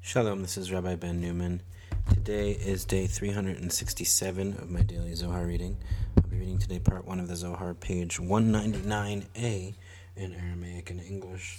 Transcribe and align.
Shalom, 0.00 0.40
this 0.40 0.56
is 0.56 0.72
Rabbi 0.72 0.94
Ben 0.94 1.20
Newman. 1.20 1.60
Today 2.08 2.52
is 2.52 2.84
day 2.86 3.06
367 3.06 4.54
of 4.54 4.70
my 4.70 4.80
daily 4.80 5.14
Zohar 5.14 5.44
reading. 5.44 5.76
I'll 6.16 6.30
be 6.30 6.38
reading 6.38 6.56
today 6.56 6.78
part 6.78 7.04
1 7.04 7.20
of 7.20 7.28
the 7.28 7.36
Zohar, 7.36 7.74
page 7.74 8.18
199a 8.18 9.74
in 10.16 10.34
Aramaic 10.34 10.88
and 10.90 11.00
English. 11.00 11.58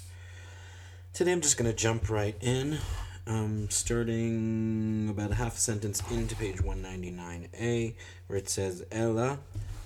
Today 1.13 1.31
I'm 1.31 1.41
just 1.41 1.57
going 1.57 1.69
to 1.69 1.75
jump 1.75 2.09
right 2.09 2.35
in, 2.41 2.79
um, 3.27 3.69
starting 3.69 5.09
about 5.11 5.31
a 5.31 5.35
half 5.35 5.57
sentence 5.57 6.01
into 6.09 6.35
page 6.35 6.57
199a, 6.57 7.93
where 8.25 8.39
it 8.39 8.49
says 8.49 8.83
Ella, 8.91 9.37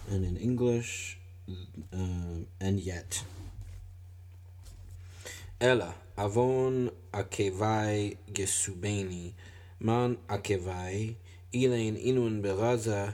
and 0.09 0.23
in 0.23 0.37
English, 0.37 1.17
uh, 1.91 2.45
and 2.61 2.79
yet. 2.79 3.23
Ella, 5.59 5.93
avon 6.17 6.89
akevai 7.13 8.17
gesubeni, 8.33 9.33
man 9.79 10.17
akevai, 10.27 11.15
ilain 11.53 11.95
inun 11.95 12.41
beraza 12.41 13.13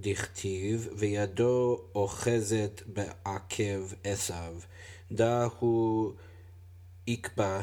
דכתיב, 0.00 0.88
וידו 0.96 1.80
אוחזת 1.94 2.82
בעקב 2.86 3.92
עשיו, 4.04 4.54
דא 5.12 5.48
הוא 5.58 6.12
יקבע, 7.06 7.60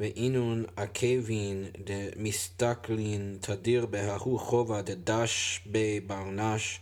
ואינון 0.00 0.64
עקבין 0.76 1.64
דמסתכלין 1.84 3.38
תדיר 3.40 3.86
בההוא 3.86 4.40
חובה 4.40 4.82
דדש 4.82 5.60
בברנש 5.66 6.80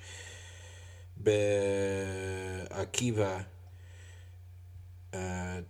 בעקיבא 2.76 3.40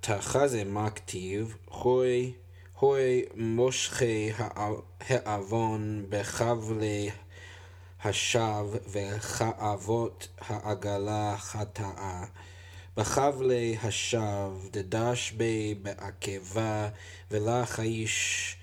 תחזה 0.00 0.64
מכתיב, 0.64 1.56
הוי 1.64 2.32
הוי 2.78 3.22
מושכי 3.34 4.30
העוון 5.00 6.06
בחבלי 6.08 7.10
השווא 8.04 8.78
וכאבות 8.92 10.28
העגלה 10.40 11.34
חטאה. 11.38 12.24
בחבלי 12.96 13.76
השווא 13.82 14.68
דדש 14.70 15.32
בי 15.32 15.74
בעקבה 15.82 16.88
ולך 17.30 17.78
האיש 17.78 18.56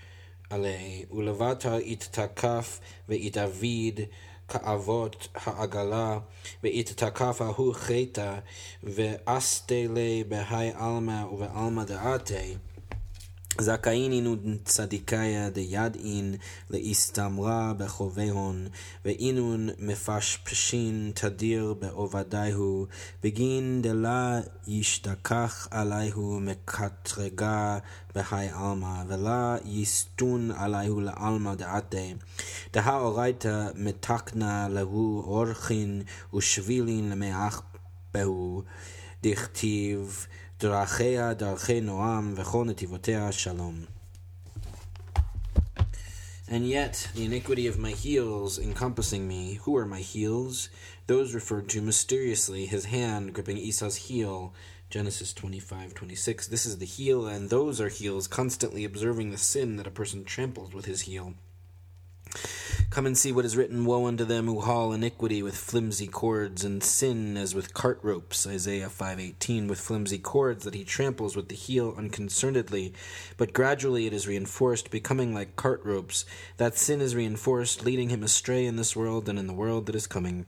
עלי, 0.49 1.05
ולבטר 1.11 1.79
יתתקף 1.79 2.79
ויתאביד 3.09 3.99
כאבות 4.51 5.27
העגלה, 5.35 6.19
ואית 6.63 6.91
תקף 6.95 7.41
ההוא 7.41 7.73
חטא, 7.73 8.35
ואסתלה 8.83 10.21
בהאי 10.27 10.71
עלמא 10.75 11.25
ובעלמא 11.25 11.83
דעתה. 11.83 12.70
דעתי. 13.57 13.63
זכאינינו 13.63 14.35
צדיקיה 14.65 15.49
דידעין 15.49 16.35
לאסתמרה 16.69 17.73
בחוביהון, 17.77 18.67
ואינון 19.05 19.69
מפשפשין 19.79 21.11
תדיר 21.15 21.73
בעובדיהו, 21.79 22.85
בגין 23.23 23.81
דלה 23.81 24.39
ישתכח 24.67 25.67
עליהו 25.71 26.39
מקטרגה 26.41 27.79
בהי 28.15 28.49
עלמא, 28.49 29.03
ולה 29.07 29.57
יסתון 29.65 30.51
עליהו 30.51 31.01
לעלמא 31.01 31.55
דעתי. 31.55 32.15
דהאורייתא 32.73 33.67
מתקנה 33.75 34.67
להו 34.69 35.23
אורחין 35.25 36.01
ושבילין 36.33 37.09
למאח 37.09 37.61
בהו, 38.13 38.63
דכתיב 39.23 40.27
דרכיה 40.60 41.34
דרכי 41.34 41.80
נועם 41.80 42.34
וכל 42.36 42.64
נתיבותיה 42.64 43.32
שלום. 43.32 43.84
And 46.48 46.68
yet, 46.68 47.08
the 47.16 47.24
iniquity 47.24 47.66
of 47.66 47.76
my 47.76 47.90
heels 47.90 48.56
encompassing 48.56 49.26
me, 49.26 49.54
who 49.64 49.76
are 49.76 49.84
my 49.84 49.98
heels? 49.98 50.68
Those 51.08 51.34
referred 51.34 51.68
to 51.70 51.82
mysteriously, 51.82 52.66
his 52.66 52.84
hand 52.84 53.34
gripping 53.34 53.58
Esau's 53.58 53.96
heel, 53.96 54.54
Genesis 54.88 55.32
25, 55.32 55.94
26. 55.94 56.46
This 56.46 56.64
is 56.64 56.78
the 56.78 56.86
heel, 56.86 57.26
and 57.26 57.50
those 57.50 57.80
are 57.80 57.88
heels, 57.88 58.28
constantly 58.28 58.84
observing 58.84 59.32
the 59.32 59.38
sin 59.38 59.76
that 59.76 59.88
a 59.88 59.90
person 59.90 60.22
tramples 60.24 60.72
with 60.72 60.84
his 60.84 61.02
heel. 61.02 61.34
Come 62.91 63.05
and 63.05 63.17
see 63.17 63.31
what 63.31 63.45
is 63.45 63.55
written 63.55 63.85
Woe 63.85 64.05
unto 64.05 64.25
them 64.25 64.47
who 64.47 64.59
haul 64.59 64.91
iniquity 64.91 65.41
with 65.41 65.55
flimsy 65.55 66.07
cords, 66.07 66.65
and 66.65 66.83
sin 66.83 67.37
as 67.37 67.55
with 67.55 67.73
cart 67.73 67.99
ropes, 68.01 68.45
Isaiah 68.45 68.89
5.18, 68.89 69.69
with 69.69 69.79
flimsy 69.79 70.17
cords 70.17 70.65
that 70.65 70.73
he 70.73 70.83
tramples 70.83 71.33
with 71.33 71.47
the 71.47 71.55
heel 71.55 71.95
unconcernedly. 71.97 72.91
But 73.37 73.53
gradually 73.53 74.07
it 74.07 74.13
is 74.13 74.27
reinforced, 74.27 74.91
becoming 74.91 75.33
like 75.33 75.55
cart 75.55 75.79
ropes. 75.85 76.25
That 76.57 76.77
sin 76.77 76.99
is 76.99 77.15
reinforced, 77.15 77.85
leading 77.85 78.09
him 78.09 78.23
astray 78.23 78.65
in 78.65 78.75
this 78.75 78.93
world 78.93 79.29
and 79.29 79.39
in 79.39 79.47
the 79.47 79.53
world 79.53 79.85
that 79.85 79.95
is 79.95 80.05
coming. 80.05 80.45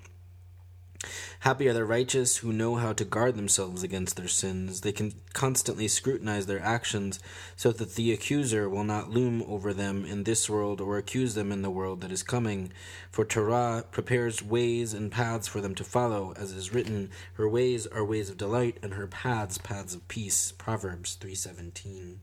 Happy 1.42 1.68
are 1.68 1.74
the 1.74 1.84
righteous 1.84 2.38
who 2.38 2.54
know 2.54 2.76
how 2.76 2.94
to 2.94 3.04
guard 3.04 3.36
themselves 3.36 3.84
against 3.84 4.16
their 4.16 4.28
sins. 4.28 4.82
They 4.82 4.92
can 4.92 5.14
constantly 5.34 5.88
scrutinize 5.88 6.46
their 6.46 6.62
actions 6.62 7.20
so 7.56 7.72
that 7.72 7.96
the 7.96 8.14
accuser 8.14 8.70
will 8.70 8.84
not 8.84 9.10
loom 9.10 9.44
over 9.48 9.74
them 9.74 10.06
in 10.06 10.24
this 10.24 10.50
world 10.50 10.80
or 10.80 10.98
accuse 10.98 11.36
them 11.36 11.52
in 11.52 11.62
the 11.62 11.70
world 11.70 12.02
that 12.02 12.12
is 12.12 12.24
coming. 12.24 12.72
For 13.12 13.26
Torah 13.26 13.86
prepares 13.92 14.42
ways 14.42 14.94
and 14.94 15.12
paths 15.12 15.48
for 15.48 15.62
them 15.62 15.76
to 15.76 15.84
follow, 15.84 16.34
as 16.38 16.52
is 16.52 16.74
written, 16.74 17.10
her 17.34 17.50
ways 17.50 17.88
are 17.88 18.06
ways 18.06 18.30
of 18.30 18.38
delight 18.38 18.78
and 18.82 18.94
her 18.94 19.08
paths 19.08 19.58
paths 19.58 19.94
of 19.94 20.08
peace. 20.08 20.54
Proverbs 20.54 21.16
317. 21.16 22.20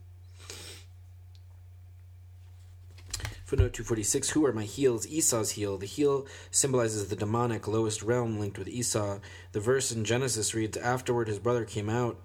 Footnote 3.51 3.73
246 3.73 4.29
Who 4.29 4.45
are 4.45 4.53
my 4.53 4.63
heels? 4.63 5.05
Esau's 5.07 5.51
heel. 5.51 5.77
The 5.77 5.85
heel 5.85 6.25
symbolizes 6.51 7.09
the 7.09 7.17
demonic 7.17 7.67
lowest 7.67 8.01
realm 8.01 8.39
linked 8.39 8.57
with 8.57 8.69
Esau. 8.69 9.19
The 9.51 9.59
verse 9.59 9.91
in 9.91 10.05
Genesis 10.05 10.53
reads 10.53 10.77
Afterward 10.77 11.27
his 11.27 11.37
brother 11.37 11.65
came 11.65 11.89
out, 11.89 12.17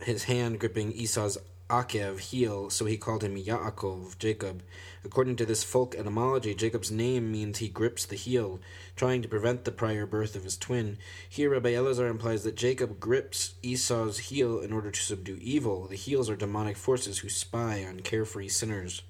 his 0.00 0.24
hand 0.24 0.58
gripping 0.58 0.92
Esau's 0.92 1.36
Akev, 1.68 2.18
heel, 2.18 2.70
so 2.70 2.86
he 2.86 2.96
called 2.96 3.22
him 3.22 3.36
Yaakov, 3.36 4.18
Jacob. 4.18 4.62
According 5.04 5.36
to 5.36 5.44
this 5.44 5.62
folk 5.62 5.94
etymology, 5.94 6.54
Jacob's 6.54 6.90
name 6.90 7.30
means 7.30 7.58
he 7.58 7.68
grips 7.68 8.06
the 8.06 8.16
heel, 8.16 8.58
trying 8.96 9.20
to 9.20 9.28
prevent 9.28 9.66
the 9.66 9.70
prior 9.70 10.06
birth 10.06 10.34
of 10.34 10.44
his 10.44 10.56
twin. 10.56 10.96
Here, 11.28 11.50
Rabbi 11.50 11.72
Elazar 11.72 12.08
implies 12.08 12.42
that 12.44 12.56
Jacob 12.56 12.98
grips 12.98 13.56
Esau's 13.62 14.16
heel 14.16 14.60
in 14.60 14.72
order 14.72 14.90
to 14.90 15.02
subdue 15.02 15.36
evil. 15.42 15.86
The 15.86 15.96
heels 15.96 16.30
are 16.30 16.36
demonic 16.36 16.78
forces 16.78 17.18
who 17.18 17.28
spy 17.28 17.84
on 17.84 18.00
carefree 18.00 18.48
sinners. 18.48 19.02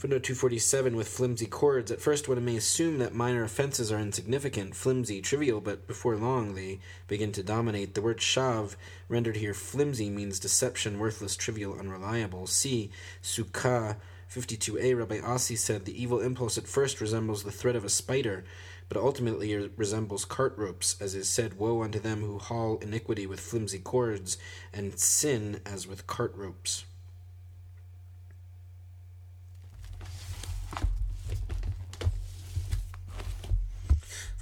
Footnote 0.00 0.22
247 0.22 0.96
with 0.96 1.08
flimsy 1.08 1.44
cords. 1.44 1.90
At 1.90 2.00
first, 2.00 2.26
one 2.26 2.42
may 2.42 2.56
assume 2.56 2.96
that 3.00 3.12
minor 3.12 3.44
offenses 3.44 3.92
are 3.92 3.98
insignificant, 3.98 4.74
flimsy, 4.74 5.20
trivial, 5.20 5.60
but 5.60 5.86
before 5.86 6.16
long 6.16 6.54
they 6.54 6.80
begin 7.06 7.32
to 7.32 7.42
dominate. 7.42 7.92
The 7.92 8.00
word 8.00 8.16
shav, 8.16 8.76
rendered 9.10 9.36
here 9.36 9.52
flimsy, 9.52 10.08
means 10.08 10.40
deception, 10.40 10.98
worthless, 10.98 11.36
trivial, 11.36 11.78
unreliable. 11.78 12.46
See 12.46 12.90
Sukkah 13.22 13.96
52a. 14.32 14.96
Rabbi 14.96 15.20
Asi 15.20 15.54
said 15.54 15.84
the 15.84 16.02
evil 16.02 16.20
impulse 16.20 16.56
at 16.56 16.66
first 16.66 17.02
resembles 17.02 17.42
the 17.42 17.52
thread 17.52 17.76
of 17.76 17.84
a 17.84 17.90
spider, 17.90 18.42
but 18.88 18.96
ultimately 18.96 19.54
resembles 19.76 20.24
cart 20.24 20.54
ropes, 20.56 20.96
as 20.98 21.14
is 21.14 21.28
said, 21.28 21.58
Woe 21.58 21.82
unto 21.82 21.98
them 21.98 22.22
who 22.22 22.38
haul 22.38 22.78
iniquity 22.78 23.26
with 23.26 23.38
flimsy 23.38 23.80
cords, 23.80 24.38
and 24.72 24.98
sin 24.98 25.60
as 25.66 25.86
with 25.86 26.06
cart 26.06 26.34
ropes. 26.34 26.86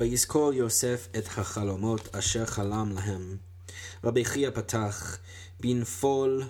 ויזכור 0.01 0.53
יוסף 0.53 1.09
את 1.19 1.27
החלומות 1.27 2.15
אשר 2.15 2.47
חלם 2.47 2.93
להם. 2.95 3.37
רבי 4.05 4.25
חייא 4.25 4.51
פתח, 4.51 5.19
בנפול 5.61 6.43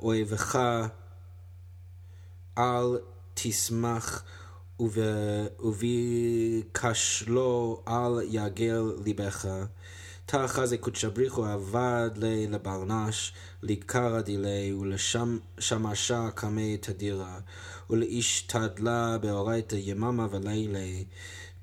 אויבך 0.00 0.58
אל 2.58 2.98
תשמח 3.34 4.24
ובכשלו 5.60 6.72
אל 7.88 8.22
יגל 8.22 8.92
ליבך. 9.04 9.46
תחזה 10.26 10.78
קודשא 10.78 11.08
בריחו 11.08 11.44
עבד 11.44 12.10
לי 12.16 12.46
לברנש, 12.46 13.32
לקרא 13.62 14.20
דילי, 14.20 14.72
ולשמשה 14.72 16.30
קמי 16.34 16.76
תדירה, 16.76 17.38
ולאיש 17.90 18.42
תדלה 18.42 19.18
באורייתא 19.18 19.76
יממה 19.76 20.26
ולילה. 20.30 21.02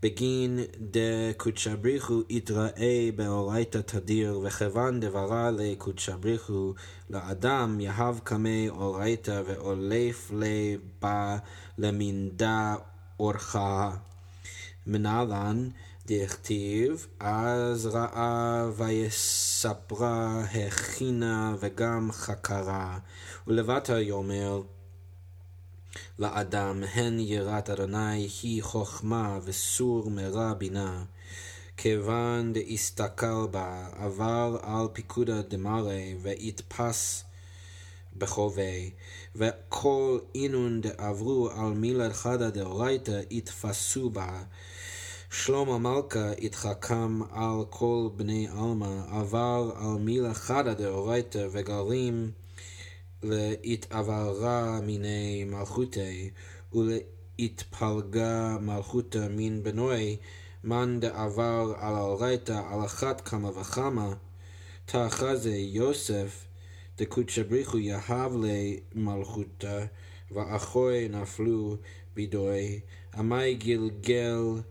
בגין 0.01 0.59
דקודשא 0.91 1.75
בריחו 1.75 2.21
יתראה 2.29 3.09
באורייתא 3.15 3.77
תדיר, 3.77 4.39
וכיוון 4.43 4.99
דברה 4.99 5.51
לקודשא 5.51 6.15
בריחו 6.15 6.73
לאדם 7.09 7.79
יהב 7.79 8.19
קמי 8.19 8.69
אורייתא, 8.69 9.41
ואולף 9.45 10.31
לבה 10.33 11.37
למינדה 11.77 12.75
אורחה. 13.19 13.91
מנהלן 14.87 15.69
דכתיב, 16.05 17.07
אז 17.19 17.85
ראה 17.85 18.69
ויספרה, 18.77 20.41
הכינה 20.41 21.55
וגם 21.59 22.09
חקרה, 22.11 22.99
ולבטה 23.47 24.01
יאמר 24.01 24.61
לאדם, 26.19 26.83
הן 26.93 27.19
יראת 27.19 27.69
אדוני 27.69 28.29
היא 28.41 28.63
חכמה 28.63 29.39
וסור 29.43 30.09
מרע 30.09 30.53
בינה. 30.53 31.03
כיוון 31.77 32.53
דאסתכל 32.53 33.47
בה, 33.51 33.87
עבר 33.97 34.57
על 34.61 34.87
פיקודא 34.93 35.41
דמרי, 35.41 36.15
ויתפס 36.21 37.23
בחובי, 38.17 38.91
וכל 39.35 40.19
אינון 40.35 40.81
דעברו 40.81 41.49
על 41.49 41.71
מילה 41.73 42.13
חדא 42.13 42.49
דאורייתא, 42.49 43.21
יתפסו 43.29 44.09
בה. 44.09 44.43
שלמה 45.33 45.77
מלכה 45.77 46.31
התחכם 46.31 47.21
על 47.31 47.65
כל 47.69 48.09
בני 48.15 48.47
עלמא, 48.47 49.03
עבר 49.11 49.71
על 49.75 49.97
מילה 49.99 50.33
חדא 50.33 50.73
דאורייתא, 50.73 51.47
וגרים 51.51 52.31
להתעברה 53.23 54.81
מיני 54.81 55.43
מלכותי, 55.43 56.29
ולהתפלגה 56.73 58.57
מלכותא 58.61 59.27
מן 59.29 59.63
בנוי, 59.63 60.17
מאן 60.63 60.99
דעבר 60.99 61.73
על 61.77 61.95
האורייתא 61.95 62.61
על 62.71 62.85
אחת 62.85 63.21
כמה 63.21 63.59
וכמה, 63.59 64.13
תאחזה 64.85 65.55
יוסף, 65.55 66.45
דקודשא 66.97 67.43
בריחו 67.43 67.77
יהב 67.77 68.31
למלכותא, 68.95 69.85
ואחוי 70.31 71.07
נפלו 71.07 71.77
בידוי, 72.15 72.79
עמי 73.15 73.55
גלגל 73.55 74.61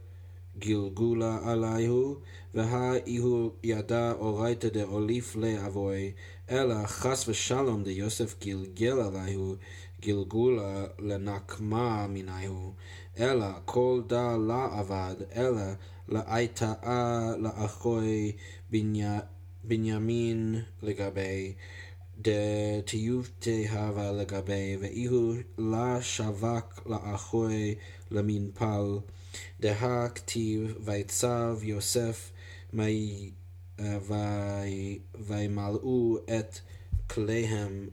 גלגולה 0.58 1.38
עליהו, 1.44 2.16
והאיהו 2.54 3.52
ידע 3.64 4.12
אורייתא 4.12 4.68
דאוליף 4.68 5.36
לאבוי, 5.36 6.12
אלא 6.50 6.86
חס 6.86 7.28
ושלום 7.28 7.82
דיוסף 7.82 8.34
גלגל 8.44 9.00
עליהו, 9.00 9.54
גלגולה 10.02 10.84
לנקמה 10.98 12.06
מניהו, 12.06 12.72
אלא 13.18 13.46
כל 13.64 14.02
דא 14.06 14.36
לה 14.46 14.80
אבד, 14.80 15.14
אלא 15.36 15.62
לאייתאה 16.08 17.32
לאחוי 17.38 18.32
בנימין 19.64 20.62
לגבי, 20.82 21.54
דתיובתה 22.18 23.50
הווה 23.70 24.12
לגבי, 24.12 24.76
ואיהו 24.80 25.32
לה 25.58 26.02
שווק 26.02 26.86
לאחוי 26.86 27.74
למנפל, 28.10 28.98
דהכתיב 29.60 30.74
ויצב 30.84 31.58
יוסף 31.62 32.30
וימלאו 35.26 36.18
את 36.38 36.58
כליהם 37.06 37.88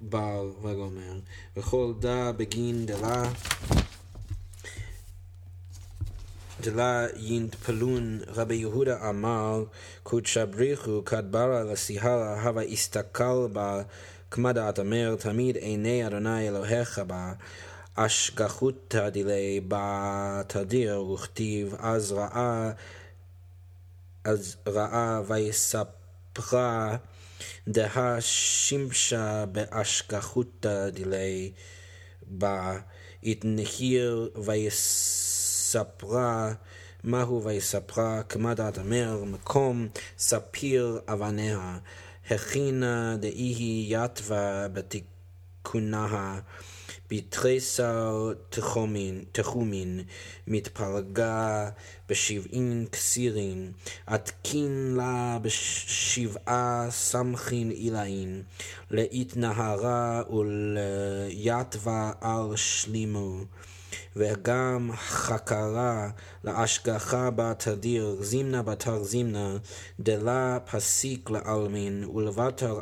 בעל 0.00 0.46
וגומר, 0.62 1.20
וכל 1.56 1.92
דא 2.00 2.32
בגין 2.36 2.86
דלה 2.86 3.30
דלה 6.60 7.06
יינטפלון 7.16 8.20
רבי 8.26 8.54
יהודה 8.54 9.08
אמר 9.08 9.64
קודשא 10.02 10.44
בריחו 10.44 11.04
כדברה 11.04 11.64
לסיהלה 11.64 12.42
הווה 12.42 12.62
הסתכל 12.62 13.48
בה 13.52 13.82
כמדעת 14.30 14.78
אמר 14.78 15.16
תמיד 15.18 15.56
עיני 15.56 16.06
אדוני 16.06 16.48
אלוהיך 16.48 16.98
בה 16.98 17.32
אשגחותא 18.06 19.08
דילי 19.08 19.60
בתדיר 19.68 21.02
וכתיב 21.02 21.74
אז 21.78 22.12
ראה 22.12 22.70
אז 24.24 24.56
ראה 24.66 25.20
ויספרה 25.26 26.96
דהה 27.68 28.20
שימשה 28.20 29.44
באשגחותא 29.46 30.90
דילי 30.90 31.52
בה. 32.26 32.78
התנחיר 33.24 34.30
ויספרה 34.44 36.52
מהו 37.04 37.44
ויספרה? 37.44 38.22
כמדעת 38.22 38.78
אמר 38.78 39.24
מקום 39.24 39.88
ספיר 40.18 41.00
אבניה. 41.08 41.78
הכינה 42.30 43.16
דאיהי 43.16 43.86
יתווה 43.88 44.68
בתיקונה 45.68 46.40
בתריסר 47.10 48.32
תחומין, 49.32 50.02
מתפלגה 50.46 51.68
בשבעין 52.08 52.86
כסירין, 52.92 53.72
עתקין 54.06 54.94
לה 54.96 55.38
בשבעה 55.42 56.86
סמכין 56.90 57.70
עילאין, 57.70 58.42
להתנהרה 58.90 60.22
וליתווה 60.30 62.12
על 62.20 62.56
שלימו. 62.56 63.44
וגם 64.16 64.90
חקרה 64.96 66.10
להשגחה 66.44 67.30
בתדיר, 67.36 68.16
זימנה 68.20 68.62
בתר 68.62 69.02
זימנה, 69.04 69.56
דלה 70.00 70.58
פסיק 70.70 71.30
לעלמין, 71.30 72.04
ולבטר 72.04 72.80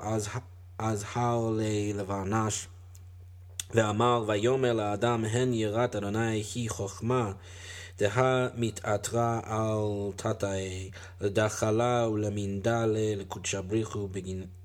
אז 0.79 1.05
הר 1.15 1.51
ללבנש. 1.59 2.69
ואמר 3.75 4.25
ויאמר 4.27 4.73
לאדם 4.73 5.25
הן 5.25 5.55
יראת 5.55 5.97
אדוני 5.97 6.43
היא 6.55 6.71
חכמה 6.71 7.33
דהה 7.99 8.49
מתעטרה 8.55 9.41
על 9.45 10.13
תתאי 10.17 10.91
לדחלה 11.21 12.09
ולמינדה 12.09 12.87
לקודשא 12.87 13.61
בריחו 13.61 14.09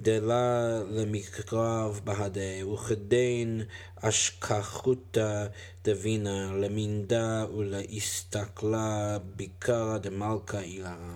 דלה 0.00 0.82
למקרב 0.90 2.00
בהדה, 2.04 2.68
וכדין 2.72 3.62
אשכחותא 3.96 5.46
דבינה, 5.84 6.52
למינדה 6.54 7.44
ולהסתכלה 7.56 9.18
ביקרא 9.36 9.98
דמלכה 9.98 10.60
אילאה. 10.60 11.14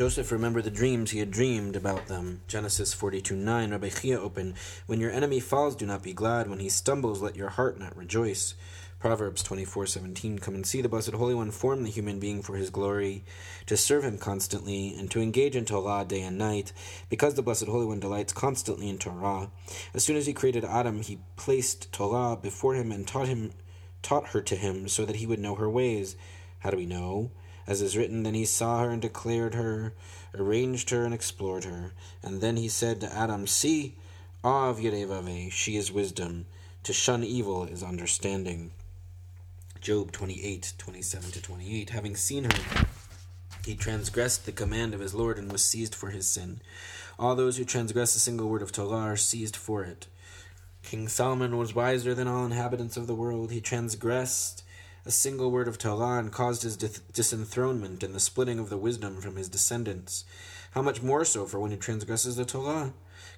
Joseph 0.00 0.32
remembered 0.32 0.64
the 0.64 0.70
dreams 0.70 1.10
he 1.10 1.18
had 1.18 1.30
dreamed 1.30 1.76
about 1.76 2.06
them. 2.06 2.40
Genesis 2.48 2.94
42 2.94 3.36
9. 3.36 3.70
Rabbi 3.70 3.90
Chia 3.90 4.18
opened, 4.18 4.54
When 4.86 4.98
your 4.98 5.10
enemy 5.10 5.40
falls, 5.40 5.76
do 5.76 5.84
not 5.84 6.02
be 6.02 6.14
glad. 6.14 6.48
When 6.48 6.58
he 6.58 6.70
stumbles, 6.70 7.20
let 7.20 7.36
your 7.36 7.50
heart 7.50 7.78
not 7.78 7.94
rejoice. 7.94 8.54
Proverbs 9.05 9.43
24:17 9.43 10.41
Come 10.41 10.55
and 10.55 10.65
see 10.65 10.81
the 10.81 10.89
blessed 10.89 11.11
Holy 11.11 11.35
One 11.35 11.51
form 11.51 11.83
the 11.83 11.91
human 11.91 12.19
being 12.19 12.41
for 12.41 12.55
his 12.55 12.71
glory 12.71 13.23
to 13.67 13.77
serve 13.77 14.03
him 14.03 14.17
constantly 14.17 14.95
and 14.97 15.11
to 15.11 15.21
engage 15.21 15.55
in 15.55 15.63
Torah 15.63 16.03
day 16.03 16.23
and 16.23 16.39
night 16.39 16.73
because 17.07 17.35
the 17.35 17.43
blessed 17.43 17.67
Holy 17.67 17.85
One 17.85 17.99
delights 17.99 18.33
constantly 18.33 18.89
in 18.89 18.97
Torah. 18.97 19.51
As 19.93 20.03
soon 20.03 20.17
as 20.17 20.25
he 20.25 20.33
created 20.33 20.65
Adam 20.65 21.01
he 21.03 21.19
placed 21.35 21.93
Torah 21.93 22.35
before 22.35 22.73
him 22.73 22.91
and 22.91 23.07
taught 23.07 23.27
him 23.27 23.51
taught 24.01 24.29
her 24.29 24.41
to 24.41 24.55
him 24.55 24.87
so 24.87 25.05
that 25.05 25.17
he 25.17 25.27
would 25.27 25.37
know 25.37 25.53
her 25.53 25.69
ways. 25.69 26.15
How 26.61 26.71
do 26.71 26.77
we 26.77 26.87
know? 26.87 27.29
As 27.67 27.83
is 27.83 27.95
written 27.95 28.23
then 28.23 28.33
he 28.33 28.43
saw 28.43 28.79
her 28.79 28.89
and 28.89 29.03
declared 29.03 29.53
her 29.53 29.93
arranged 30.33 30.89
her 30.89 31.05
and 31.05 31.13
explored 31.13 31.65
her. 31.65 31.93
And 32.23 32.41
then 32.41 32.57
he 32.57 32.67
said 32.67 33.01
to 33.01 33.15
Adam 33.15 33.45
see 33.45 33.97
ah, 34.43 34.69
Av 34.69 34.79
Yerevave 34.79 35.51
she 35.51 35.77
is 35.77 35.91
wisdom. 35.91 36.47
To 36.81 36.91
shun 36.91 37.23
evil 37.23 37.65
is 37.65 37.83
understanding 37.83 38.71
Job 39.85 40.11
28, 40.11 40.73
27 40.79 41.29
to 41.29 41.41
28. 41.43 41.91
Having 41.91 42.15
seen 42.15 42.45
her, 42.45 42.85
he 43.63 43.75
transgressed 43.75 44.47
the 44.47 44.51
command 44.51 44.95
of 44.95 44.99
his 44.99 45.13
Lord 45.13 45.37
and 45.37 45.51
was 45.51 45.63
seized 45.63 45.93
for 45.93 46.09
his 46.09 46.25
sin. 46.25 46.59
All 47.19 47.35
those 47.35 47.57
who 47.57 47.65
transgress 47.65 48.15
a 48.15 48.19
single 48.19 48.49
word 48.49 48.63
of 48.63 48.71
Torah 48.71 49.11
are 49.11 49.15
seized 49.15 49.55
for 49.55 49.83
it. 49.83 50.07
King 50.81 51.07
Solomon 51.07 51.55
was 51.55 51.75
wiser 51.75 52.15
than 52.15 52.27
all 52.27 52.47
inhabitants 52.47 52.97
of 52.97 53.05
the 53.05 53.13
world. 53.13 53.51
He 53.51 53.61
transgressed 53.61 54.63
a 55.05 55.11
single 55.11 55.51
word 55.51 55.67
of 55.67 55.77
Torah 55.77 56.17
and 56.17 56.31
caused 56.31 56.63
his 56.63 56.77
disenthronement 56.77 58.01
and 58.01 58.15
the 58.15 58.19
splitting 58.19 58.57
of 58.57 58.71
the 58.71 58.79
wisdom 58.79 59.21
from 59.21 59.35
his 59.35 59.49
descendants. 59.49 60.25
How 60.75 60.81
much 60.81 61.01
more 61.01 61.23
so 61.23 61.45
for 61.45 61.57
one 61.57 61.71
who 61.71 61.77
transgresses 61.77 62.35
the 62.35 62.43
Torah? 62.43 62.91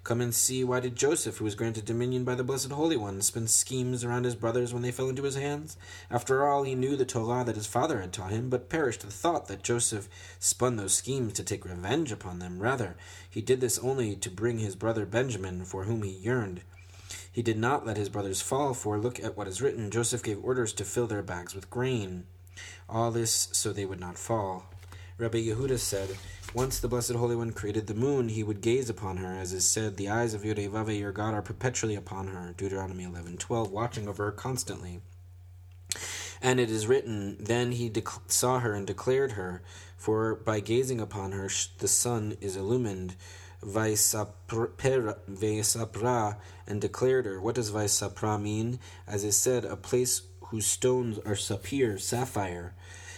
Come 0.03 0.21
and 0.21 0.33
see 0.33 0.63
why 0.63 0.79
did 0.79 0.95
Joseph, 0.95 1.37
who 1.37 1.45
was 1.45 1.53
granted 1.53 1.85
dominion 1.85 2.23
by 2.23 2.33
the 2.33 2.43
Blessed 2.43 2.71
Holy 2.71 2.97
One, 2.97 3.21
spin 3.21 3.45
schemes 3.45 4.03
around 4.03 4.23
his 4.25 4.33
brothers 4.33 4.73
when 4.73 4.81
they 4.81 4.91
fell 4.91 5.07
into 5.07 5.21
his 5.21 5.35
hands? 5.35 5.77
After 6.09 6.47
all, 6.47 6.63
he 6.63 6.73
knew 6.73 6.95
the 6.95 7.05
Torah 7.05 7.43
that 7.43 7.55
his 7.55 7.67
father 7.67 8.01
had 8.01 8.11
taught 8.11 8.31
him, 8.31 8.49
but 8.49 8.69
perished 8.69 9.01
the 9.01 9.11
thought 9.11 9.47
that 9.49 9.61
Joseph 9.61 10.09
spun 10.39 10.77
those 10.77 10.95
schemes 10.95 11.33
to 11.33 11.43
take 11.43 11.63
revenge 11.63 12.11
upon 12.11 12.39
them. 12.39 12.57
Rather, 12.57 12.95
he 13.29 13.41
did 13.41 13.61
this 13.61 13.77
only 13.77 14.15
to 14.15 14.31
bring 14.31 14.57
his 14.57 14.75
brother 14.75 15.05
Benjamin, 15.05 15.63
for 15.63 15.83
whom 15.83 16.01
he 16.01 16.09
yearned. 16.09 16.61
He 17.31 17.43
did 17.43 17.59
not 17.59 17.85
let 17.85 17.97
his 17.97 18.09
brothers 18.09 18.41
fall, 18.41 18.73
for 18.73 18.97
look 18.97 19.23
at 19.23 19.37
what 19.37 19.47
is 19.47 19.61
written 19.61 19.91
Joseph 19.91 20.23
gave 20.23 20.43
orders 20.43 20.73
to 20.73 20.83
fill 20.83 21.05
their 21.05 21.21
bags 21.21 21.53
with 21.53 21.69
grain. 21.69 22.25
All 22.89 23.11
this 23.11 23.49
so 23.51 23.71
they 23.71 23.85
would 23.85 23.99
not 23.99 24.17
fall. 24.17 24.71
Rabbi 25.19 25.39
Yehuda 25.39 25.79
said, 25.79 26.17
Once 26.57 26.79
the 26.79 26.87
Blessed 26.87 27.11
Holy 27.11 27.35
One 27.35 27.51
created 27.51 27.85
the 27.85 27.93
moon, 27.93 28.29
he 28.29 28.41
would 28.41 28.61
gaze 28.61 28.89
upon 28.89 29.17
her, 29.17 29.31
as 29.31 29.53
is 29.53 29.63
said, 29.63 29.95
The 29.95 30.09
eyes 30.09 30.33
of 30.33 30.41
Yodevave, 30.41 30.97
your 30.99 31.11
God, 31.11 31.35
are 31.35 31.43
perpetually 31.43 31.93
upon 31.93 32.29
her. 32.29 32.55
Deuteronomy 32.57 33.03
11:12, 33.05 33.69
watching 33.69 34.07
over 34.07 34.25
her 34.25 34.31
constantly. 34.31 35.01
And 36.41 36.59
it 36.59 36.71
is 36.71 36.87
written, 36.87 37.37
Then 37.39 37.73
he 37.73 37.91
dec- 37.91 38.31
saw 38.31 38.59
her 38.61 38.73
and 38.73 38.87
declared 38.87 39.33
her, 39.33 39.61
for 39.97 40.33
by 40.33 40.59
gazing 40.59 40.99
upon 40.99 41.33
her 41.33 41.47
the 41.77 41.87
sun 41.87 42.35
is 42.41 42.55
illumined. 42.55 43.13
Vaisapra 43.61 44.71
and 46.65 46.81
declared 46.81 47.25
her. 47.27 47.39
What 47.39 47.53
does 47.53 47.69
Vaisapra 47.69 48.41
mean? 48.41 48.79
As 49.05 49.23
is 49.23 49.35
said, 49.35 49.63
a 49.63 49.77
place 49.77 50.23
whose 50.45 50.65
stones 50.65 51.19
are 51.19 51.35
sapphire, 51.35 51.99
sapphire. 51.99 52.73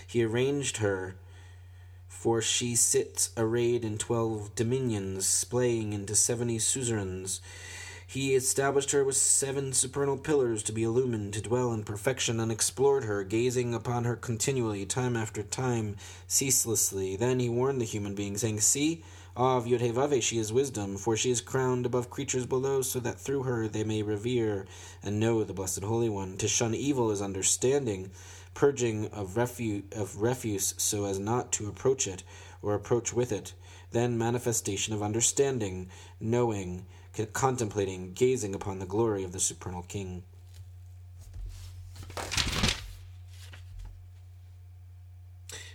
He 0.05 0.25
arranged 0.25 0.77
her, 0.77 1.15
for 2.19 2.41
she 2.41 2.75
sits 2.75 3.29
arrayed 3.37 3.85
in 3.85 3.97
twelve 3.97 4.53
dominions, 4.53 5.25
splaying 5.25 5.93
into 5.93 6.13
seventy 6.13 6.59
suzerains. 6.59 7.39
He 8.05 8.35
established 8.35 8.91
her 8.91 9.05
with 9.05 9.15
seven 9.15 9.71
supernal 9.71 10.17
pillars 10.17 10.61
to 10.63 10.73
be 10.73 10.83
illumined, 10.83 11.33
to 11.35 11.41
dwell 11.41 11.71
in 11.71 11.83
perfection, 11.85 12.41
and 12.41 12.51
explored 12.51 13.05
her, 13.05 13.23
gazing 13.23 13.73
upon 13.73 14.03
her 14.03 14.17
continually, 14.17 14.85
time 14.85 15.15
after 15.15 15.43
time, 15.43 15.95
ceaselessly. 16.27 17.15
Then 17.15 17.39
he 17.39 17.47
warned 17.47 17.79
the 17.79 17.85
human 17.85 18.15
being, 18.15 18.35
saying, 18.35 18.59
See, 18.59 19.01
of 19.37 19.65
Yodhevave 19.65 20.21
she 20.21 20.39
is 20.39 20.51
wisdom, 20.51 20.97
for 20.97 21.15
she 21.15 21.31
is 21.31 21.39
crowned 21.39 21.85
above 21.85 22.09
creatures 22.09 22.45
below, 22.45 22.81
so 22.81 22.99
that 22.99 23.17
through 23.17 23.43
her 23.43 23.69
they 23.69 23.85
may 23.85 24.03
revere 24.03 24.65
and 25.01 25.21
know 25.21 25.45
the 25.45 25.53
Blessed 25.53 25.83
Holy 25.83 26.09
One. 26.09 26.35
To 26.35 26.49
shun 26.49 26.75
evil 26.75 27.11
is 27.11 27.21
understanding, 27.21 28.11
purging 28.59 29.07
of, 29.13 29.35
refu- 29.35 29.89
of 29.97 30.21
refuse 30.21 30.73
so 30.75 31.05
as 31.05 31.17
not 31.17 31.49
to 31.49 31.69
approach 31.69 32.05
it 32.05 32.23
or 32.61 32.73
approach 32.73 33.13
with 33.13 33.31
it. 33.31 33.53
Then 33.91 34.17
manifestation 34.17 34.93
of 34.93 35.01
understanding, 35.01 35.87
knowing, 36.19 36.85
contemplating, 37.31 38.11
gazing 38.11 38.53
upon 38.53 38.79
the 38.79 38.85
glory 38.85 39.23
of 39.23 39.31
the 39.31 39.39
supernal 39.39 39.83
King. 39.83 40.23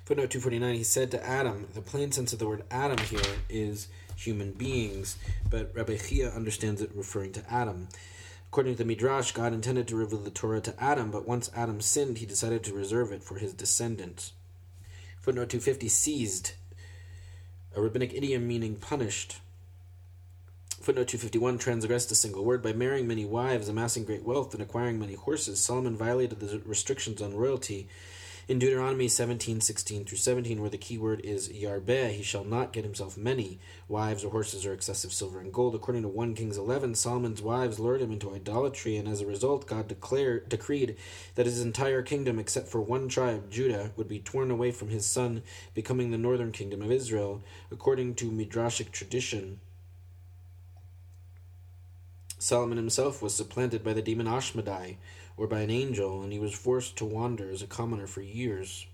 Footnote 0.05 0.29
249, 0.29 0.75
he 0.75 0.85
said 0.85 1.11
to 1.13 1.27
Adam, 1.27 1.67
the 1.73 1.81
plain 1.81 2.13
sense 2.13 2.35
of 2.35 2.39
the 2.39 2.47
word 2.47 2.65
Adam 2.71 2.99
here 2.99 3.39
is 3.49 3.89
human 4.15 4.53
beings, 4.53 5.17
but 5.49 5.73
Rabbi 5.75 5.97
Chia 5.97 6.29
understands 6.29 6.83
it 6.83 6.91
referring 6.95 7.33
to 7.33 7.51
Adam. 7.51 7.89
According 8.55 8.75
to 8.75 8.79
the 8.79 8.85
Midrash, 8.85 9.33
God 9.33 9.53
intended 9.53 9.89
to 9.89 9.97
reveal 9.97 10.21
the 10.21 10.31
Torah 10.31 10.61
to 10.61 10.81
Adam, 10.81 11.11
but 11.11 11.27
once 11.27 11.51
Adam 11.57 11.81
sinned, 11.81 12.19
he 12.19 12.25
decided 12.25 12.63
to 12.63 12.73
reserve 12.73 13.11
it 13.11 13.25
for 13.25 13.35
his 13.35 13.53
descendants. 13.53 14.33
Footnote 15.19 15.49
250, 15.49 15.89
seized, 15.89 16.53
a 17.75 17.83
rabbinic 17.83 18.15
idiom 18.15 18.47
meaning 18.47 18.77
punished. 18.77 19.41
Footnote 20.81 21.09
251 21.09 21.59
transgressed 21.59 22.13
a 22.13 22.15
single 22.15 22.45
word. 22.45 22.63
By 22.63 22.73
marrying 22.73 23.09
many 23.09 23.25
wives, 23.25 23.69
amassing 23.69 24.05
great 24.05 24.23
wealth, 24.23 24.55
and 24.55 24.63
acquiring 24.63 25.01
many 25.01 25.15
horses, 25.15 25.59
Solomon 25.59 25.97
violated 25.97 26.39
the 26.39 26.63
restrictions 26.65 27.21
on 27.21 27.35
royalty 27.35 27.89
in 28.47 28.59
Deuteronomy 28.59 29.09
17, 29.09 29.61
16 29.61 30.05
through 30.05 30.19
17, 30.19 30.61
where 30.61 30.71
the 30.71 30.77
key 30.77 30.99
word 30.99 31.21
is 31.25 31.49
yarbeh, 31.49 32.11
he 32.11 32.23
shall 32.23 32.45
not 32.45 32.73
get 32.73 32.85
himself 32.85 33.17
many 33.17 33.59
wives 33.89 34.25
or 34.25 34.31
horses 34.31 34.67
or 34.67 34.73
excessive 34.73 35.13
silver 35.13 35.41
and 35.41 35.53
gold. 35.53 35.75
According 35.75 36.03
to 36.03 36.09
1 36.09 36.35
Kings 36.35 36.59
11, 36.59 36.95
Solomon's 36.95 37.41
wives 37.41 37.79
lured 37.79 38.03
him 38.03 38.13
into 38.13 38.35
idolatry, 38.35 38.97
and 38.97 39.09
as 39.09 39.21
a 39.21 39.27
result, 39.27 39.67
God 39.67 39.89
declared, 39.89 40.49
decreed 40.49 40.97
that 41.37 41.47
his 41.47 41.61
entire 41.63 42.03
kingdom, 42.03 42.39
except 42.39 42.69
for 42.69 42.81
one 42.81 43.09
tribe, 43.09 43.51
Judah, 43.51 43.93
would 43.97 44.09
be 44.09 44.19
torn 44.19 44.51
away 44.51 44.71
from 44.71 44.89
his 44.89 45.07
son, 45.07 45.43
becoming 45.73 46.11
the 46.11 46.19
northern 46.19 46.53
kingdom 46.53 46.83
of 46.83 46.93
Israel. 46.93 47.43
According 47.71 48.15
to 48.17 48.31
Midrashic 48.31 48.91
tradition, 48.91 49.61
Solomon 52.39 52.77
himself 52.77 53.23
was 53.23 53.35
supplanted 53.35 53.83
by 53.83 53.95
the 53.95 54.03
demon 54.03 54.27
Ashmedai, 54.27 54.97
or 55.37 55.47
by 55.47 55.61
an 55.61 55.71
angel, 55.71 56.23
and 56.23 56.33
he 56.33 56.39
was 56.39 56.55
forced 56.55 56.97
to 56.97 57.05
wander 57.05 57.51
as 57.51 57.63
a 57.63 57.67
commoner 57.67 58.07
for 58.07 58.21
years. 58.21 58.87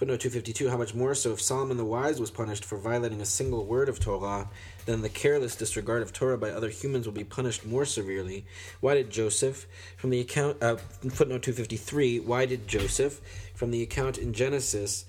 Footnote 0.00 0.20
252 0.20 0.70
How 0.70 0.78
much 0.78 0.94
more 0.94 1.14
so 1.14 1.32
if 1.32 1.42
Solomon 1.42 1.76
the 1.76 1.84
Wise 1.84 2.18
was 2.18 2.30
punished 2.30 2.64
for 2.64 2.78
violating 2.78 3.20
a 3.20 3.26
single 3.26 3.66
word 3.66 3.86
of 3.86 4.00
Torah, 4.00 4.48
then 4.86 5.02
the 5.02 5.10
careless 5.10 5.54
disregard 5.54 6.00
of 6.00 6.10
Torah 6.10 6.38
by 6.38 6.48
other 6.48 6.70
humans 6.70 7.04
will 7.04 7.12
be 7.12 7.22
punished 7.22 7.66
more 7.66 7.84
severely. 7.84 8.46
Why 8.80 8.94
did 8.94 9.10
Joseph, 9.10 9.66
from 9.98 10.08
the 10.08 10.20
account, 10.20 10.62
uh, 10.62 10.76
footnote 10.76 11.42
253, 11.42 12.20
why 12.20 12.46
did 12.46 12.66
Joseph, 12.66 13.20
from 13.54 13.72
the 13.72 13.82
account 13.82 14.16
in 14.16 14.32
Genesis, 14.32 15.04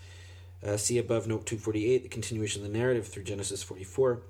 uh, 0.61 0.75
see 0.75 0.97
above 0.97 1.25
note 1.25 1.45
248, 1.45 2.03
the 2.03 2.09
continuation 2.09 2.61
of 2.61 2.69
the 2.69 2.77
narrative 2.77 3.07
through 3.07 3.23
Genesis 3.23 3.63
44, 3.63 4.21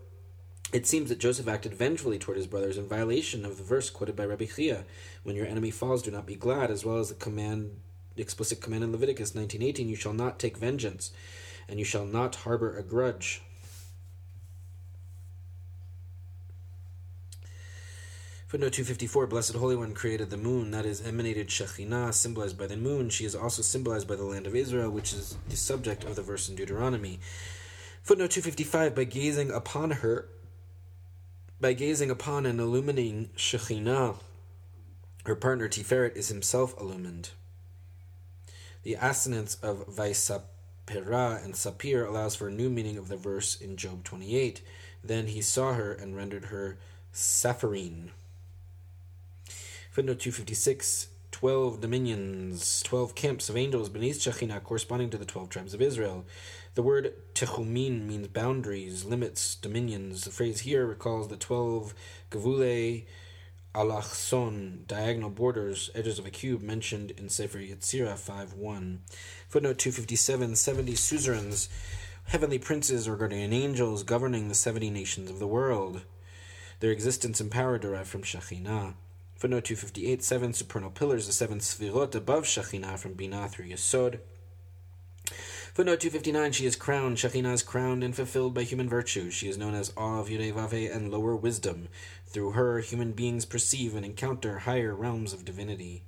it 0.72 0.88
seems 0.88 1.10
that 1.10 1.20
Joseph 1.20 1.48
acted 1.48 1.74
vengefully 1.74 2.18
toward 2.18 2.38
his 2.38 2.48
brothers 2.48 2.78
in 2.78 2.88
violation 2.88 3.46
of 3.46 3.58
the 3.58 3.64
verse 3.64 3.90
quoted 3.90 4.16
by 4.16 4.26
Rabbi 4.26 4.46
Chia, 4.46 4.86
"When 5.24 5.36
your 5.36 5.46
enemy 5.46 5.70
falls, 5.70 6.02
do 6.02 6.12
not 6.12 6.26
be 6.26 6.36
glad," 6.36 6.72
as 6.72 6.86
well 6.86 6.98
as 6.98 7.10
the 7.10 7.16
command, 7.16 7.80
explicit 8.16 8.62
command 8.62 8.84
in 8.84 8.92
Leviticus 8.92 9.36
19:18, 9.36 9.90
"You 9.90 9.98
shall 9.98 10.14
not 10.14 10.40
take 10.40 10.58
vengeance, 10.58 11.12
and 11.68 11.78
you 11.78 11.86
shall 11.86 12.06
not 12.06 12.36
harbor 12.36 12.78
a 12.78 12.84
grudge." 12.84 13.42
Footnote 18.48 18.74
254 18.74 19.28
Blessed 19.28 19.54
Holy 19.54 19.78
One 19.78 19.94
created 19.94 20.30
the 20.30 20.36
moon, 20.36 20.72
that 20.72 20.86
is, 20.86 21.00
emanated 21.02 21.48
Shekhinah, 21.48 22.14
symbolized 22.14 22.58
by 22.58 22.68
the 22.68 22.76
moon. 22.76 23.10
She 23.10 23.24
is 23.24 23.34
also 23.34 23.62
symbolized 23.62 24.10
by 24.10 24.18
the 24.18 24.26
land 24.26 24.46
of 24.46 24.56
Israel, 24.56 24.90
which 24.90 25.14
is 25.14 25.38
the 25.48 25.56
subject 25.56 26.04
of 26.04 26.18
the 26.18 26.22
verse 26.22 26.50
in 26.50 26.56
Deuteronomy. 26.56 27.22
Footnote 28.04 28.32
255 28.32 28.94
By 28.94 29.06
gazing 29.06 29.52
upon 29.52 29.92
her, 29.92 30.28
by 31.62 31.74
gazing 31.74 32.10
upon 32.10 32.48
and 32.48 32.60
illumining 32.60 33.30
Shekhinah, 33.38 34.18
her 35.26 35.36
partner 35.36 35.70
Tiferet 35.70 36.16
is 36.16 36.30
himself 36.30 36.74
illumined. 36.82 37.30
The 38.82 38.96
assonance 38.96 39.56
of 39.62 39.88
Vaisapera 39.88 41.44
and 41.46 41.54
Sapir 41.54 42.08
allows 42.08 42.36
for 42.36 42.48
a 42.48 42.52
new 42.52 42.72
meaning 42.72 42.98
of 42.98 43.10
the 43.10 43.16
verse 43.16 43.62
in 43.62 43.78
Job 43.78 44.04
28. 44.04 44.64
Then 45.04 45.28
he 45.28 45.42
saw 45.42 45.74
her 45.74 45.94
and 45.94 46.16
rendered 46.16 46.46
her 46.46 46.80
Sapphirine. 47.14 48.10
Footnote 49.92 50.20
256 50.20 51.10
Twelve 51.42 51.82
dominions, 51.82 52.84
twelve 52.84 53.16
camps 53.16 53.50
of 53.50 53.58
angels 53.58 53.90
beneath 53.90 54.20
Shekhinah, 54.20 54.62
corresponding 54.64 55.10
to 55.10 55.18
the 55.18 55.26
twelve 55.26 55.50
tribes 55.50 55.74
of 55.74 55.82
Israel. 55.82 56.24
The 56.76 56.84
word 56.84 57.16
techumin 57.34 58.06
means 58.06 58.28
boundaries, 58.28 59.06
limits, 59.06 59.56
dominions. 59.56 60.24
The 60.24 60.30
phrase 60.30 60.60
here 60.60 60.86
recalls 60.86 61.30
the 61.30 61.38
twelve 61.38 61.96
gavule 62.30 63.06
alachson, 63.74 64.84
diagonal 64.86 65.32
borders, 65.32 65.90
edges 65.96 66.20
of 66.20 66.28
a 66.28 66.30
cube, 66.30 66.62
mentioned 66.62 67.10
in 67.18 67.28
Sefer 67.28 67.58
Yetzirah 67.58 68.20
5.1. 68.20 69.00
Footnote 69.50 69.80
257, 69.80 70.56
70 70.56 70.94
suzerains, 70.94 71.70
heavenly 72.26 72.60
princes 72.60 73.08
or 73.08 73.16
guardian 73.16 73.52
angels 73.52 74.04
governing 74.04 74.48
the 74.48 74.54
70 74.54 74.92
nations 74.92 75.32
of 75.32 75.40
the 75.40 75.48
world. 75.48 76.02
Their 76.82 76.92
existence 76.92 77.42
and 77.42 77.50
power 77.50 77.80
derive 77.80 78.08
from 78.08 78.22
Shekhinah. 78.22 78.94
Footnote 79.42 79.66
258, 79.66 80.22
seven 80.24 80.54
supernal 80.54 80.92
pillars, 80.92 81.26
the 81.26 81.34
seven 81.34 81.58
sfirot 81.58 82.14
above 82.14 82.44
Shekhinah 82.44 83.00
from 83.00 83.16
Binah 83.16 83.50
through 83.50 83.70
Yesod. 83.70 84.20
Footnote 85.74 86.00
259 86.00 86.52
She 86.52 86.68
is 86.68 86.76
crowned, 86.76 87.18
Shekhinah 87.18 87.56
is 87.56 87.64
crowned 87.64 88.04
and 88.04 88.16
fulfilled 88.16 88.54
by 88.54 88.62
human 88.62 88.88
virtue. 88.88 89.32
She 89.32 89.50
is 89.50 89.58
known 89.58 89.74
as 89.74 89.90
of 89.98 90.30
Yudevave 90.30 90.96
and 90.96 91.10
lower 91.10 91.36
wisdom. 91.36 91.88
Through 92.28 92.52
her, 92.52 92.82
human 92.82 93.14
beings 93.14 93.46
perceive 93.46 93.96
and 93.96 94.06
encounter 94.06 94.60
higher 94.60 94.94
realms 94.94 95.34
of 95.34 95.44
divinity. 95.44 96.04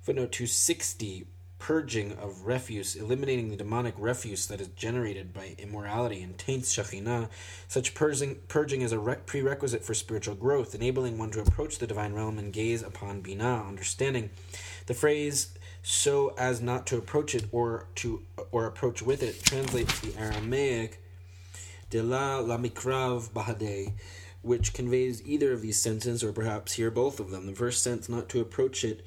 Footnote 0.00 0.32
260 0.32 1.26
Purging 1.64 2.12
of 2.18 2.44
refuse, 2.44 2.94
eliminating 2.94 3.48
the 3.48 3.56
demonic 3.56 3.94
refuse 3.96 4.48
that 4.48 4.60
is 4.60 4.68
generated 4.76 5.32
by 5.32 5.54
immorality 5.56 6.20
and 6.20 6.36
taints 6.36 6.76
Shekhinah. 6.76 7.30
Such 7.68 7.94
purging, 7.94 8.36
purging 8.48 8.82
is 8.82 8.92
a 8.92 8.98
re- 8.98 9.16
prerequisite 9.24 9.82
for 9.82 9.94
spiritual 9.94 10.34
growth, 10.34 10.74
enabling 10.74 11.16
one 11.16 11.30
to 11.30 11.40
approach 11.40 11.78
the 11.78 11.86
divine 11.86 12.12
realm 12.12 12.38
and 12.38 12.52
gaze 12.52 12.82
upon 12.82 13.22
Binah, 13.22 13.66
understanding. 13.66 14.28
The 14.88 14.92
phrase 14.92 15.54
so 15.82 16.34
as 16.36 16.60
not 16.60 16.86
to 16.88 16.98
approach 16.98 17.34
it 17.34 17.46
or 17.50 17.86
to 17.94 18.20
or 18.52 18.66
approach 18.66 19.00
with 19.00 19.22
it 19.22 19.42
translates 19.42 20.00
the 20.00 20.14
Aramaic 20.18 21.00
de 21.88 22.02
la 22.02 22.42
lamikrav 22.42 23.30
bahade, 23.30 23.94
which 24.42 24.74
conveys 24.74 25.26
either 25.26 25.54
of 25.54 25.62
these 25.62 25.80
sentences 25.80 26.22
or 26.22 26.30
perhaps 26.30 26.74
here 26.74 26.90
both 26.90 27.18
of 27.18 27.30
them. 27.30 27.46
The 27.46 27.54
first 27.54 27.82
sense, 27.82 28.06
not 28.06 28.28
to 28.28 28.42
approach 28.42 28.84
it, 28.84 29.02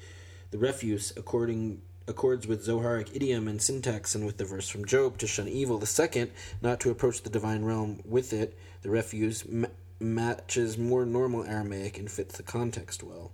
the 0.50 0.58
refuse, 0.58 1.12
according 1.16 1.82
accords 2.08 2.46
with 2.46 2.66
Zoharic 2.66 3.14
idiom 3.14 3.46
and 3.46 3.60
syntax 3.60 4.14
and 4.14 4.24
with 4.26 4.38
the 4.38 4.44
verse 4.44 4.68
from 4.68 4.84
Job 4.84 5.18
to 5.18 5.26
shun 5.26 5.46
evil. 5.46 5.78
The 5.78 5.86
second, 5.86 6.30
not 6.62 6.80
to 6.80 6.90
approach 6.90 7.22
the 7.22 7.30
divine 7.30 7.64
realm 7.64 8.00
with 8.04 8.32
it, 8.32 8.58
the 8.82 8.90
refuse, 8.90 9.46
ma- 9.46 9.68
matches 10.00 10.78
more 10.78 11.04
normal 11.04 11.44
Aramaic 11.44 11.98
and 11.98 12.10
fits 12.10 12.36
the 12.36 12.42
context 12.42 13.02
well. 13.02 13.32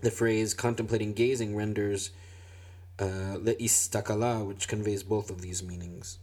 The 0.00 0.10
phrase 0.10 0.54
contemplating 0.54 1.12
gazing 1.12 1.54
renders 1.54 2.10
uh, 2.98 3.36
le'istakala, 3.38 4.46
which 4.46 4.68
conveys 4.68 5.02
both 5.02 5.30
of 5.30 5.40
these 5.40 5.62
meanings. 5.62 6.18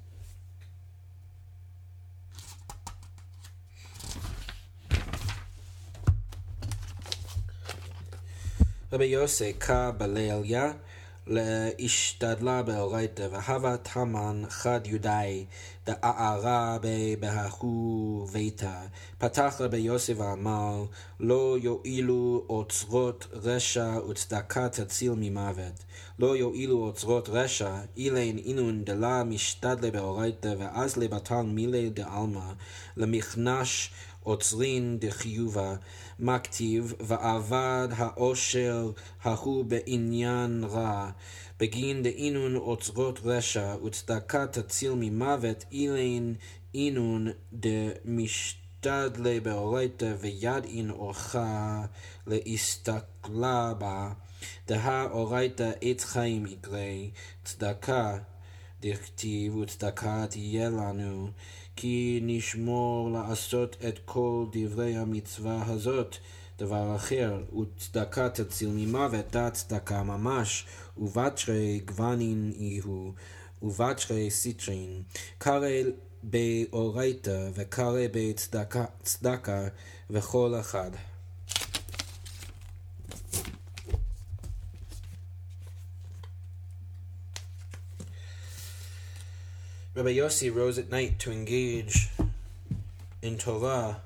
Rabbi 8.91 9.13
ka 9.59 9.91
להשתדלה 11.29 12.63
באורייתא, 12.63 13.27
והווה 13.31 13.77
תמן 13.77 14.43
חד 14.49 14.79
יודאי, 14.85 15.45
דאערה 15.85 16.77
בההוא 17.19 18.27
ביתה. 18.27 18.81
פתח 19.17 19.55
רבי 19.59 19.77
יוסף 19.77 20.13
ואמר, 20.17 20.85
לא 21.19 21.57
יועילו 21.61 22.45
אוצרות 22.49 23.27
רשע 23.33 23.99
וצדקה 24.09 24.69
תציל 24.69 25.13
ממוות. 25.17 25.83
לא 26.19 26.37
יועילו 26.37 26.77
אוצרות 26.77 27.29
רשע, 27.29 27.75
אילן 27.97 28.37
אינון 28.37 28.83
דלה 28.83 29.23
משתדלה 29.23 29.91
באורייתא, 29.91 30.53
ואז 30.59 30.97
לבטל 30.97 31.41
מילי 31.41 31.89
דעלמא, 31.89 32.51
למכנש 32.97 33.91
עוצרין 34.23 34.97
דחיובה, 35.01 35.75
מה 36.19 36.39
כתיב, 36.39 36.93
ועבד 36.99 37.87
העושר 37.95 38.91
ההוא 39.21 39.65
בעניין 39.65 40.63
רע, 40.63 41.11
בגין 41.59 42.03
דאינון 42.03 42.55
אוצרות 42.55 43.19
רשע, 43.23 43.75
וצדקה 43.85 44.47
תציל 44.47 44.91
ממוות, 44.95 45.65
אילן 45.71 46.33
אינון 46.73 47.27
דמשתדלי 47.53 49.39
באורייתא, 49.39 50.13
וידעין 50.19 50.89
אורחה 50.89 51.85
להסתכלה 52.27 53.73
בה, 53.73 54.11
דהה 54.67 55.03
אורייתא 55.11 55.71
עץ 55.81 56.03
חיים 56.03 56.45
יקרי, 56.45 57.11
צדקה 57.43 58.17
דכתיב 58.81 59.55
וצדקה 59.55 60.25
תהיה 60.29 60.69
לנו, 60.69 61.29
כי 61.81 62.19
נשמור 62.23 63.11
לעשות 63.11 63.75
את 63.87 63.99
כל 64.05 64.45
דברי 64.51 64.97
המצווה 64.97 65.63
הזאת. 65.65 66.15
דבר 66.57 66.95
אחר, 66.95 67.43
וצדקה 67.61 68.29
תציל 68.29 68.69
ממוות, 68.75 69.25
דת 69.31 69.53
צדקה 69.53 70.03
ממש, 70.03 70.65
ובתרי 70.97 71.81
גוונין 71.85 72.51
יהיו, 72.55 73.11
ובתרי 73.61 74.31
סיטרין. 74.31 75.01
קרא 75.37 75.67
באורייתא 76.23 77.49
וקרא 77.53 78.01
בצדקה 78.11 79.67
וכל 80.09 80.53
אחד. 80.59 80.91
Rabbi 89.99 90.13
Yossi 90.13 90.49
rose 90.49 90.77
at 90.77 90.89
night 90.89 91.19
to 91.19 91.29
engage 91.29 92.07
in 93.21 93.37
Torah, 93.37 93.99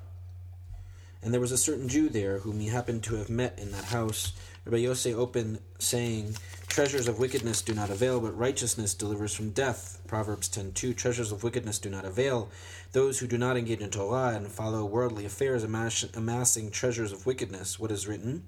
and 1.22 1.32
there 1.32 1.40
was 1.40 1.52
a 1.52 1.56
certain 1.56 1.88
Jew 1.88 2.08
there 2.08 2.40
whom 2.40 2.58
he 2.58 2.66
happened 2.66 3.04
to 3.04 3.14
have 3.14 3.30
met 3.30 3.60
in 3.60 3.70
that 3.70 3.84
house. 3.84 4.32
Rabbi 4.64 4.78
Yossi 4.78 5.14
opened, 5.14 5.60
saying, 5.78 6.34
Treasures 6.66 7.06
of 7.06 7.20
wickedness 7.20 7.62
do 7.62 7.74
not 7.74 7.90
avail, 7.90 8.18
but 8.18 8.36
righteousness 8.36 8.92
delivers 8.92 9.34
from 9.34 9.50
death. 9.50 10.00
Proverbs 10.14 10.48
10.2 10.48 10.96
Treasures 10.96 11.32
of 11.32 11.42
wickedness 11.42 11.80
do 11.80 11.90
not 11.90 12.04
avail. 12.04 12.48
Those 12.92 13.18
who 13.18 13.26
do 13.26 13.36
not 13.36 13.56
engage 13.56 13.80
in 13.80 13.90
Torah 13.90 14.36
and 14.36 14.46
follow 14.46 14.84
worldly 14.84 15.24
affairs 15.24 15.64
amass, 15.64 16.04
amassing 16.14 16.70
treasures 16.70 17.10
of 17.10 17.26
wickedness. 17.26 17.80
What 17.80 17.90
is 17.90 18.06
written? 18.06 18.44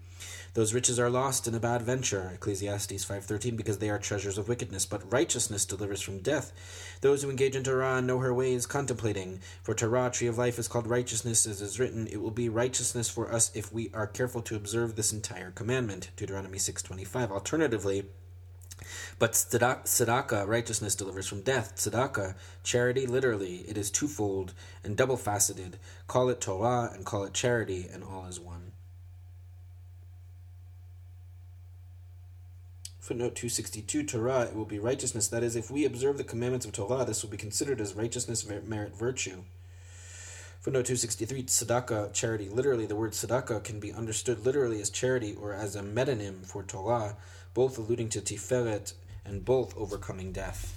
Those 0.55 0.73
riches 0.73 1.01
are 1.01 1.11
lost 1.11 1.49
in 1.49 1.57
a 1.57 1.59
bad 1.59 1.83
venture, 1.83 2.31
Ecclesiastes 2.35 3.05
5.13, 3.05 3.57
because 3.57 3.79
they 3.79 3.91
are 3.91 3.99
treasures 3.99 4.39
of 4.39 4.49
wickedness, 4.49 4.87
but 4.87 5.13
righteousness 5.13 5.65
delivers 5.65 6.01
from 6.01 6.21
death. 6.21 6.53
Those 7.01 7.25
who 7.25 7.31
engage 7.31 7.57
in 7.57 7.65
Torah 7.65 8.01
know 8.01 8.21
her 8.21 8.33
ways, 8.33 8.65
contemplating. 8.65 9.41
For 9.65 9.75
Torah, 9.75 10.11
tree 10.11 10.29
of 10.29 10.39
life, 10.39 10.61
is 10.61 10.69
called 10.69 10.87
righteousness, 10.87 11.47
as 11.47 11.61
is 11.61 11.81
written, 11.81 12.07
it 12.07 12.23
will 12.23 12.31
be 12.31 12.49
righteousness 12.49 13.11
for 13.11 13.33
us 13.33 13.51
if 13.57 13.73
we 13.73 13.91
are 13.93 14.07
careful 14.07 14.41
to 14.43 14.55
observe 14.55 14.95
this 14.95 15.13
entire 15.13 15.51
commandment, 15.51 16.11
Deuteronomy 16.15 16.59
6.25. 16.59 17.33
Alternatively, 17.33 18.05
but 19.19 19.33
tzedakah, 19.33 20.47
righteousness, 20.47 20.95
delivers 20.95 21.27
from 21.27 21.43
death. 21.43 21.77
Tzedakah, 21.77 22.35
charity, 22.63 23.07
literally, 23.07 23.65
it 23.69 23.77
is 23.79 23.91
twofold 23.91 24.53
and 24.85 24.97
double 24.97 25.17
faceted. 25.17 25.79
Call 26.07 26.29
it 26.29 26.41
Torah 26.41 26.91
and 26.93 27.05
call 27.05 27.25
it 27.25 27.35
charity, 27.35 27.89
and 27.93 28.03
all 28.05 28.27
is 28.27 28.41
one. 28.41 28.73
Footnote 33.07 33.37
262 33.37 34.03
Torah, 34.03 34.43
it 34.43 34.57
will 34.57 34.65
be 34.65 34.81
righteousness. 34.81 35.29
That 35.29 35.45
is, 35.45 35.55
if 35.55 35.71
we 35.71 35.85
observe 35.85 36.19
the 36.19 36.25
commandments 36.25 36.67
of 36.67 36.73
Torah, 36.73 37.05
this 37.05 37.23
will 37.23 37.31
be 37.31 37.37
considered 37.37 37.81
as 37.81 37.95
righteousness, 37.95 38.45
merit, 38.45 38.97
virtue. 38.97 39.45
Footnote 40.67 40.87
263 40.87 41.45
Tzedakah, 41.45 42.13
charity. 42.13 42.49
Literally, 42.49 42.87
the 42.87 42.97
word 42.97 43.13
tzedakah 43.13 43.63
can 43.63 43.79
be 43.79 43.93
understood 43.93 44.45
literally 44.45 44.81
as 44.81 44.91
charity 44.91 45.33
or 45.41 45.53
as 45.53 45.77
a 45.77 45.83
metonym 45.83 46.45
for 46.45 46.65
Torah, 46.65 47.17
both 47.57 47.79
alluding 47.79 48.11
to 48.11 48.21
Tiferet 48.21 48.93
and 49.25 49.43
both 49.43 49.75
overcoming 49.79 50.31
death. 50.31 50.75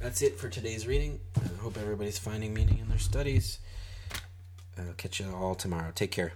That's 0.00 0.22
it 0.22 0.38
for 0.38 0.48
today's 0.48 0.86
reading. 0.86 1.20
I 1.36 1.60
hope 1.60 1.76
everybody's 1.76 2.18
finding 2.18 2.54
meaning 2.54 2.78
in 2.78 2.88
their 2.88 2.98
studies. 2.98 3.58
I'll 4.78 4.94
catch 4.96 5.20
you 5.20 5.30
all 5.30 5.54
tomorrow. 5.54 5.92
Take 5.94 6.10
care. 6.10 6.32